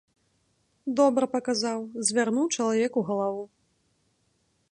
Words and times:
Добра 0.99 1.25
паказаў, 1.35 1.79
звярнуў 2.09 2.45
чалавеку 2.55 2.99
галаву. 3.13 3.43